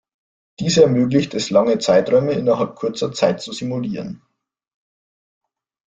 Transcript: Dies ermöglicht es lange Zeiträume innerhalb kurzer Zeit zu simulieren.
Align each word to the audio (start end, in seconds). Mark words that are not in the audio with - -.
Dies 0.59 0.77
ermöglicht 0.77 1.35
es 1.35 1.51
lange 1.51 1.77
Zeiträume 1.77 2.31
innerhalb 2.33 2.73
kurzer 2.75 3.13
Zeit 3.13 3.39
zu 3.39 3.53
simulieren. 3.53 4.23